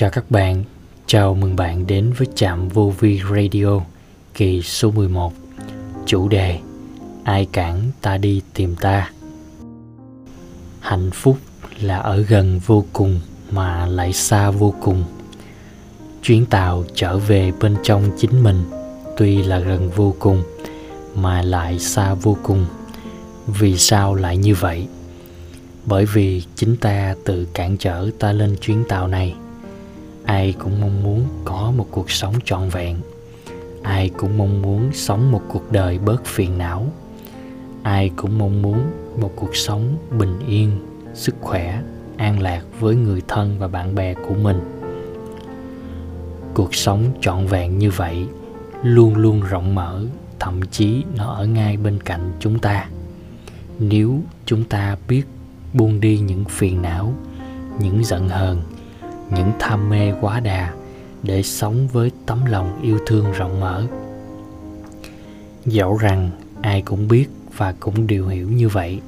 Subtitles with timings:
[0.00, 0.64] Chào các bạn,
[1.06, 3.80] chào mừng bạn đến với trạm vô vi radio
[4.34, 5.32] kỳ số 11
[6.06, 6.58] Chủ đề
[7.24, 9.10] Ai cản ta đi tìm ta?
[10.80, 11.38] Hạnh phúc
[11.80, 13.20] là ở gần vô cùng
[13.50, 15.04] mà lại xa vô cùng.
[16.22, 18.64] Chuyến tàu trở về bên trong chính mình
[19.16, 20.42] tuy là gần vô cùng
[21.14, 22.66] mà lại xa vô cùng.
[23.46, 24.86] Vì sao lại như vậy?
[25.86, 29.34] Bởi vì chính ta tự cản trở ta lên chuyến tàu này
[30.30, 32.96] ai cũng mong muốn có một cuộc sống trọn vẹn.
[33.82, 36.86] Ai cũng mong muốn sống một cuộc đời bớt phiền não.
[37.82, 40.70] Ai cũng mong muốn một cuộc sống bình yên,
[41.14, 41.82] sức khỏe,
[42.16, 44.60] an lạc với người thân và bạn bè của mình.
[46.54, 48.26] Cuộc sống trọn vẹn như vậy
[48.82, 50.04] luôn luôn rộng mở,
[50.40, 52.88] thậm chí nó ở ngay bên cạnh chúng ta.
[53.78, 55.22] Nếu chúng ta biết
[55.72, 57.14] buông đi những phiền não,
[57.80, 58.62] những giận hờn
[59.30, 60.72] những tham mê quá đà
[61.22, 63.86] để sống với tấm lòng yêu thương rộng mở.
[65.66, 66.30] Dẫu rằng
[66.62, 69.00] ai cũng biết và cũng đều hiểu như vậy,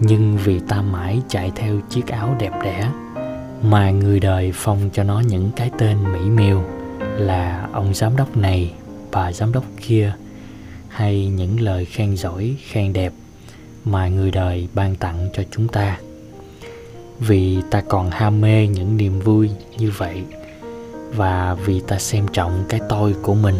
[0.00, 2.90] nhưng vì ta mãi chạy theo chiếc áo đẹp đẽ
[3.62, 6.64] mà người đời phong cho nó những cái tên mỹ miều
[7.00, 8.74] là ông giám đốc này,
[9.10, 10.12] bà giám đốc kia,
[10.88, 13.12] hay những lời khen giỏi, khen đẹp
[13.84, 15.98] mà người đời ban tặng cho chúng ta
[17.20, 20.22] vì ta còn ham mê những niềm vui như vậy,
[21.14, 23.58] và vì ta xem trọng cái tôi của mình,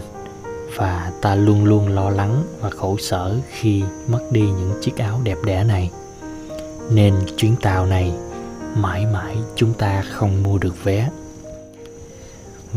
[0.77, 5.20] và ta luôn luôn lo lắng và khổ sở khi mất đi những chiếc áo
[5.25, 5.91] đẹp đẽ này.
[6.91, 8.12] Nên chuyến tàu này,
[8.77, 11.11] mãi mãi chúng ta không mua được vé.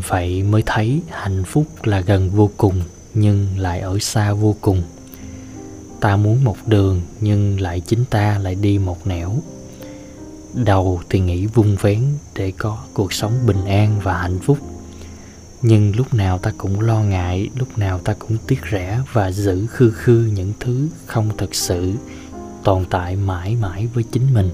[0.08, 2.82] Vậy mới thấy hạnh phúc là gần vô cùng,
[3.14, 4.82] nhưng lại ở xa vô cùng.
[6.00, 9.36] Ta muốn một đường, nhưng lại chính ta lại đi một nẻo
[10.54, 12.04] đầu thì nghĩ vung vén
[12.36, 14.58] để có cuộc sống bình an và hạnh phúc.
[15.62, 19.68] Nhưng lúc nào ta cũng lo ngại, lúc nào ta cũng tiếc rẻ và giữ
[19.68, 21.94] khư khư những thứ không thật sự
[22.64, 24.50] tồn tại mãi mãi với chính mình.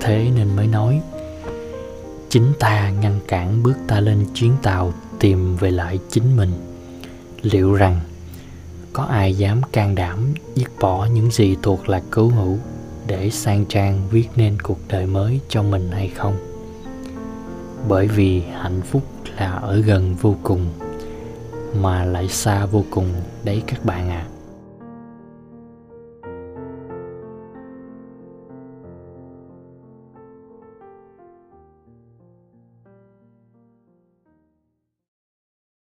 [0.00, 1.00] Thế nên mới nói,
[2.28, 6.52] chính ta ngăn cản bước ta lên chuyến tàu tìm về lại chính mình.
[7.42, 8.00] Liệu rằng
[8.92, 12.58] có ai dám can đảm dứt bỏ những gì thuộc là cứu hữu?
[13.10, 16.36] Để sang trang viết nên cuộc đời mới cho mình hay không
[17.88, 19.02] bởi vì hạnh phúc
[19.38, 20.66] là ở gần vô cùng,
[21.74, 23.08] mà lại xa vô cùng
[23.44, 24.39] đấy các bạn ạ à.